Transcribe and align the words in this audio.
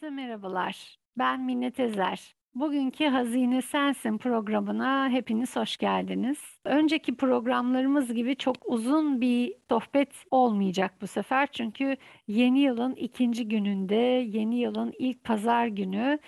Merhabalar, 0.00 0.98
ben 1.18 1.40
Minnet 1.40 1.80
Ezer. 1.80 2.34
Bugünkü 2.54 3.06
Hazine 3.06 3.62
Sensin 3.62 4.18
programına 4.18 5.08
hepiniz 5.08 5.56
hoş 5.56 5.76
geldiniz. 5.76 6.38
Önceki 6.64 7.16
programlarımız 7.16 8.14
gibi 8.14 8.36
çok 8.36 8.56
uzun 8.64 9.20
bir 9.20 9.54
sohbet 9.68 10.08
olmayacak 10.30 10.94
bu 11.00 11.06
sefer. 11.06 11.48
Çünkü 11.52 11.96
yeni 12.28 12.60
yılın 12.60 12.94
ikinci 12.94 13.48
gününde, 13.48 13.94
yeni 14.32 14.58
yılın 14.58 14.92
ilk 14.98 15.24
pazar 15.24 15.66
günü 15.66 16.18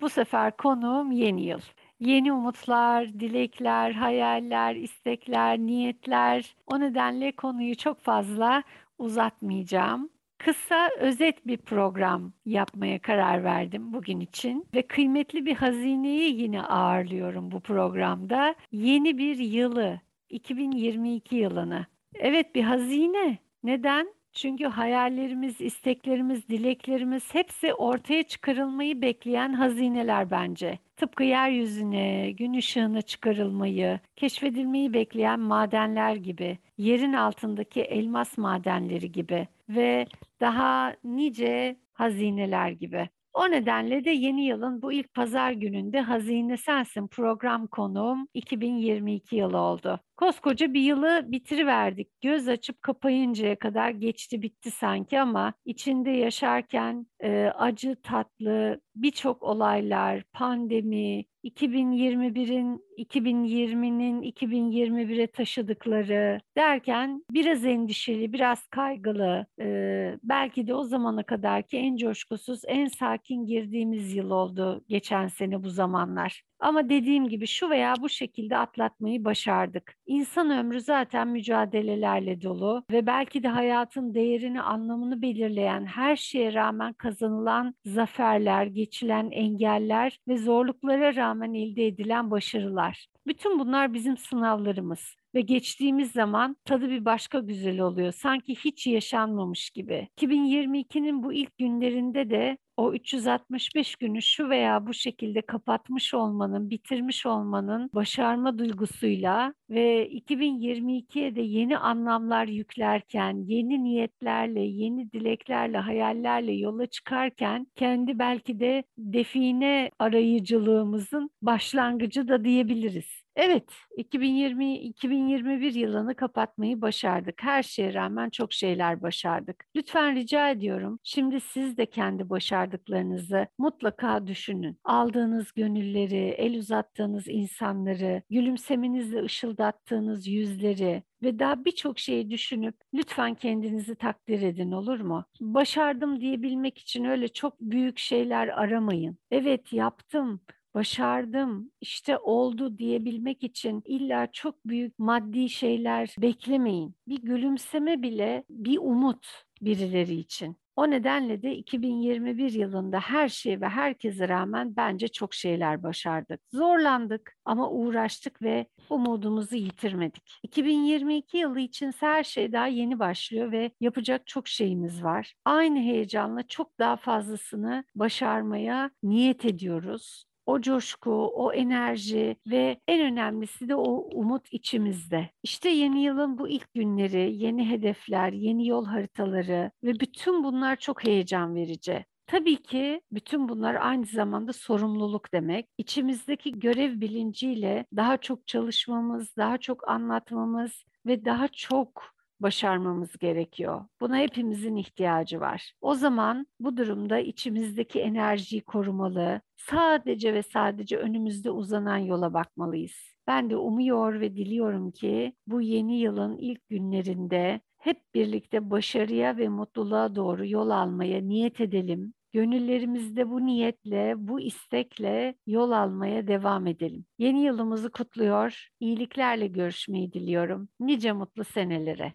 bu 0.00 0.08
sefer 0.08 0.56
konuğum 0.56 1.12
yeni 1.12 1.46
yıl. 1.46 1.60
Yeni 2.00 2.32
umutlar, 2.32 3.08
dilekler, 3.08 3.92
hayaller, 3.92 4.74
istekler, 4.76 5.58
niyetler. 5.58 6.54
O 6.66 6.80
nedenle 6.80 7.32
konuyu 7.32 7.76
çok 7.76 8.00
fazla 8.00 8.62
uzatmayacağım 8.98 10.10
kısa 10.44 10.90
özet 10.98 11.46
bir 11.46 11.56
program 11.56 12.32
yapmaya 12.46 12.98
karar 12.98 13.44
verdim 13.44 13.92
bugün 13.92 14.20
için 14.20 14.66
ve 14.74 14.82
kıymetli 14.82 15.46
bir 15.46 15.54
hazineyi 15.54 16.42
yine 16.42 16.62
ağırlıyorum 16.62 17.50
bu 17.50 17.60
programda. 17.60 18.54
Yeni 18.72 19.18
bir 19.18 19.36
yılı, 19.36 20.00
2022 20.28 21.36
yılını. 21.36 21.86
Evet 22.14 22.54
bir 22.54 22.62
hazine. 22.62 23.38
Neden? 23.64 24.14
Çünkü 24.32 24.64
hayallerimiz, 24.64 25.60
isteklerimiz, 25.60 26.48
dileklerimiz 26.48 27.34
hepsi 27.34 27.74
ortaya 27.74 28.22
çıkarılmayı 28.22 29.02
bekleyen 29.02 29.52
hazineler 29.52 30.30
bence. 30.30 30.78
Tıpkı 30.96 31.24
yeryüzüne, 31.24 32.30
gün 32.30 32.54
ışığına 32.54 33.02
çıkarılmayı, 33.02 34.00
keşfedilmeyi 34.16 34.94
bekleyen 34.94 35.40
madenler 35.40 36.16
gibi, 36.16 36.58
yerin 36.78 37.12
altındaki 37.12 37.80
elmas 37.82 38.38
madenleri 38.38 39.12
gibi 39.12 39.48
ve 39.68 40.06
daha 40.40 40.94
nice 41.04 41.76
hazineler 41.92 42.70
gibi. 42.70 43.08
O 43.32 43.50
nedenle 43.50 44.04
de 44.04 44.10
yeni 44.10 44.44
yılın 44.44 44.82
bu 44.82 44.92
ilk 44.92 45.14
pazar 45.14 45.52
gününde 45.52 46.00
Hazine 46.00 46.56
Sensin 46.56 47.08
program 47.08 47.66
konuğum 47.66 48.28
2022 48.34 49.36
yılı 49.36 49.58
oldu. 49.58 50.00
Koskoca 50.16 50.74
bir 50.74 50.80
yılı 50.80 51.22
bitiriverdik. 51.26 52.20
Göz 52.20 52.48
açıp 52.48 52.82
kapayıncaya 52.82 53.58
kadar 53.58 53.90
geçti 53.90 54.42
bitti 54.42 54.70
sanki 54.70 55.20
ama 55.20 55.52
içinde 55.64 56.10
yaşarken 56.10 57.06
e, 57.20 57.44
acı 57.44 57.96
tatlı 58.02 58.80
birçok 59.02 59.42
olaylar, 59.42 60.22
pandemi, 60.32 61.24
2021'in 61.44 62.82
2020'nin 62.98 64.22
2021'e 64.22 65.26
taşıdıkları 65.26 66.40
derken 66.56 67.24
biraz 67.30 67.64
endişeli, 67.64 68.32
biraz 68.32 68.66
kaygılı, 68.66 69.46
e, 69.60 70.18
belki 70.22 70.66
de 70.66 70.74
o 70.74 70.84
zamana 70.84 71.22
kadarki 71.22 71.76
en 71.76 71.96
coşkusuz, 71.96 72.62
en 72.66 72.86
sakin 72.86 73.46
girdiğimiz 73.46 74.14
yıl 74.14 74.30
oldu 74.30 74.84
geçen 74.88 75.26
sene 75.28 75.62
bu 75.62 75.70
zamanlar. 75.70 76.42
Ama 76.60 76.88
dediğim 76.88 77.28
gibi 77.28 77.46
şu 77.46 77.70
veya 77.70 77.94
bu 78.00 78.08
şekilde 78.08 78.56
atlatmayı 78.56 79.24
başardık. 79.24 79.94
İnsan 80.06 80.50
ömrü 80.50 80.80
zaten 80.80 81.28
mücadelelerle 81.28 82.42
dolu 82.42 82.84
ve 82.90 83.06
belki 83.06 83.42
de 83.42 83.48
hayatın 83.48 84.14
değerini, 84.14 84.62
anlamını 84.62 85.22
belirleyen 85.22 85.86
her 85.86 86.16
şeye 86.16 86.54
rağmen 86.54 86.92
kazanılan 86.92 87.74
zaferler, 87.84 88.66
geçilen 88.90 89.30
engeller 89.30 90.20
ve 90.28 90.38
zorluklara 90.38 91.14
rağmen 91.16 91.54
elde 91.54 91.86
edilen 91.86 92.30
başarılar. 92.30 93.06
Bütün 93.26 93.58
bunlar 93.58 93.94
bizim 93.94 94.16
sınavlarımız 94.16 95.16
ve 95.34 95.40
geçtiğimiz 95.40 96.12
zaman 96.12 96.56
tadı 96.64 96.90
bir 96.90 97.04
başka 97.04 97.38
güzel 97.38 97.80
oluyor. 97.80 98.12
Sanki 98.12 98.54
hiç 98.54 98.86
yaşanmamış 98.86 99.70
gibi. 99.70 100.08
2022'nin 100.18 101.22
bu 101.22 101.32
ilk 101.32 101.58
günlerinde 101.58 102.30
de 102.30 102.58
o 102.80 102.92
365 102.94 103.96
günü 103.96 104.22
şu 104.22 104.48
veya 104.48 104.86
bu 104.86 104.94
şekilde 104.94 105.42
kapatmış 105.42 106.14
olmanın, 106.14 106.70
bitirmiş 106.70 107.26
olmanın 107.26 107.90
başarma 107.94 108.58
duygusuyla 108.58 109.54
ve 109.70 110.08
2022'ye 110.08 111.36
de 111.36 111.40
yeni 111.42 111.78
anlamlar 111.78 112.46
yüklerken, 112.46 113.44
yeni 113.46 113.84
niyetlerle, 113.84 114.60
yeni 114.60 115.12
dileklerle, 115.12 115.78
hayallerle 115.78 116.52
yola 116.52 116.86
çıkarken 116.86 117.66
kendi 117.74 118.18
belki 118.18 118.60
de 118.60 118.84
define 118.98 119.90
arayıcılığımızın 119.98 121.30
başlangıcı 121.42 122.28
da 122.28 122.44
diyebiliriz. 122.44 123.22
Evet, 123.36 123.72
2020-2021 123.96 125.78
yılını 125.78 126.14
kapatmayı 126.14 126.80
başardık. 126.80 127.42
Her 127.42 127.62
şeye 127.62 127.94
rağmen 127.94 128.30
çok 128.30 128.52
şeyler 128.52 129.02
başardık. 129.02 129.64
Lütfen 129.76 130.14
rica 130.14 130.50
ediyorum, 130.50 130.98
şimdi 131.02 131.40
siz 131.40 131.76
de 131.76 131.86
kendi 131.86 132.30
başardıklarınızı 132.30 133.46
mutlaka 133.58 134.26
düşünün. 134.26 134.78
Aldığınız 134.84 135.52
gönülleri, 135.52 136.16
el 136.16 136.58
uzattığınız 136.58 137.28
insanları, 137.28 138.22
gülümsemenizle 138.30 139.22
ışıldattığınız 139.22 140.26
yüzleri, 140.26 141.02
ve 141.22 141.38
daha 141.38 141.64
birçok 141.64 141.98
şeyi 141.98 142.30
düşünüp 142.30 142.74
lütfen 142.94 143.34
kendinizi 143.34 143.94
takdir 143.94 144.42
edin 144.42 144.72
olur 144.72 145.00
mu? 145.00 145.24
Başardım 145.40 146.20
diyebilmek 146.20 146.78
için 146.78 147.04
öyle 147.04 147.28
çok 147.28 147.60
büyük 147.60 147.98
şeyler 147.98 148.48
aramayın. 148.48 149.18
Evet 149.30 149.72
yaptım, 149.72 150.40
başardım, 150.74 151.70
işte 151.80 152.18
oldu 152.18 152.78
diyebilmek 152.78 153.44
için 153.44 153.82
illa 153.84 154.32
çok 154.32 154.66
büyük 154.66 154.98
maddi 154.98 155.48
şeyler 155.48 156.14
beklemeyin. 156.18 156.94
Bir 157.08 157.22
gülümseme 157.22 158.02
bile 158.02 158.44
bir 158.50 158.78
umut 158.78 159.26
birileri 159.62 160.14
için. 160.14 160.56
O 160.76 160.90
nedenle 160.90 161.42
de 161.42 161.56
2021 161.56 162.52
yılında 162.52 163.00
her 163.00 163.28
şey 163.28 163.60
ve 163.60 163.68
herkese 163.68 164.28
rağmen 164.28 164.76
bence 164.76 165.08
çok 165.08 165.34
şeyler 165.34 165.82
başardık. 165.82 166.40
Zorlandık 166.52 167.36
ama 167.44 167.70
uğraştık 167.70 168.42
ve 168.42 168.66
umudumuzu 168.90 169.56
yitirmedik. 169.56 170.38
2022 170.42 171.38
yılı 171.38 171.60
için 171.60 171.92
her 172.00 172.24
şey 172.24 172.52
daha 172.52 172.66
yeni 172.66 172.98
başlıyor 172.98 173.52
ve 173.52 173.70
yapacak 173.80 174.26
çok 174.26 174.48
şeyimiz 174.48 175.04
var. 175.04 175.34
Aynı 175.44 175.78
heyecanla 175.78 176.42
çok 176.46 176.78
daha 176.78 176.96
fazlasını 176.96 177.84
başarmaya 177.94 178.90
niyet 179.02 179.44
ediyoruz 179.44 180.29
o 180.50 180.60
coşku, 180.60 181.10
o 181.34 181.52
enerji 181.52 182.36
ve 182.46 182.80
en 182.88 183.00
önemlisi 183.00 183.68
de 183.68 183.74
o 183.74 184.08
umut 184.14 184.52
içimizde. 184.52 185.30
İşte 185.42 185.68
yeni 185.68 186.02
yılın 186.02 186.38
bu 186.38 186.48
ilk 186.48 186.74
günleri, 186.74 187.36
yeni 187.36 187.70
hedefler, 187.70 188.32
yeni 188.32 188.68
yol 188.68 188.86
haritaları 188.86 189.70
ve 189.84 190.00
bütün 190.00 190.44
bunlar 190.44 190.76
çok 190.76 191.04
heyecan 191.04 191.54
verici. 191.54 192.04
Tabii 192.26 192.62
ki 192.62 193.00
bütün 193.12 193.48
bunlar 193.48 193.74
aynı 193.74 194.06
zamanda 194.06 194.52
sorumluluk 194.52 195.32
demek. 195.32 195.66
İçimizdeki 195.78 196.58
görev 196.58 197.00
bilinciyle 197.00 197.86
daha 197.96 198.16
çok 198.16 198.46
çalışmamız, 198.46 199.36
daha 199.36 199.58
çok 199.58 199.88
anlatmamız 199.88 200.84
ve 201.06 201.24
daha 201.24 201.48
çok 201.48 202.19
başarmamız 202.40 203.18
gerekiyor. 203.18 203.84
Buna 204.00 204.18
hepimizin 204.18 204.76
ihtiyacı 204.76 205.40
var. 205.40 205.72
O 205.80 205.94
zaman 205.94 206.46
bu 206.60 206.76
durumda 206.76 207.18
içimizdeki 207.18 208.00
enerjiyi 208.00 208.62
korumalı, 208.62 209.40
sadece 209.56 210.34
ve 210.34 210.42
sadece 210.42 210.96
önümüzde 210.96 211.50
uzanan 211.50 211.98
yola 211.98 212.34
bakmalıyız. 212.34 213.14
Ben 213.26 213.50
de 213.50 213.56
umuyor 213.56 214.20
ve 214.20 214.36
diliyorum 214.36 214.90
ki 214.90 215.36
bu 215.46 215.60
yeni 215.60 215.98
yılın 216.00 216.38
ilk 216.38 216.68
günlerinde 216.68 217.60
hep 217.78 218.14
birlikte 218.14 218.70
başarıya 218.70 219.36
ve 219.36 219.48
mutluluğa 219.48 220.14
doğru 220.14 220.46
yol 220.46 220.70
almaya 220.70 221.20
niyet 221.20 221.60
edelim 221.60 222.14
Gönüllerimizde 222.32 223.30
bu 223.30 223.46
niyetle, 223.46 224.14
bu 224.16 224.40
istekle 224.40 225.34
yol 225.46 225.70
almaya 225.70 226.26
devam 226.26 226.66
edelim. 226.66 227.04
Yeni 227.18 227.42
yılımızı 227.42 227.90
kutluyor, 227.90 228.68
iyiliklerle 228.80 229.46
görüşmeyi 229.46 230.12
diliyorum. 230.12 230.68
Nice 230.80 231.12
mutlu 231.12 231.44
senelere. 231.44 232.12